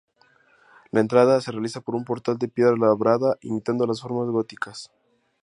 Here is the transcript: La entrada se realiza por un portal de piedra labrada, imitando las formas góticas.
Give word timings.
La 0.89 0.99
entrada 0.99 1.39
se 1.41 1.51
realiza 1.51 1.79
por 1.81 1.93
un 1.93 2.05
portal 2.05 2.39
de 2.39 2.47
piedra 2.47 2.75
labrada, 2.75 3.37
imitando 3.41 3.85
las 3.85 4.01
formas 4.01 4.27
góticas. 4.29 4.89